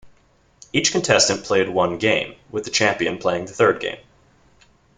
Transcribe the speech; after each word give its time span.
Each 0.73 0.91
contestant 0.91 1.43
played 1.43 1.69
one 1.69 1.99
game, 1.99 2.33
with 2.49 2.63
the 2.63 2.71
champion 2.71 3.19
playing 3.19 3.45
the 3.45 3.53
third 3.53 3.79
game. 3.79 3.99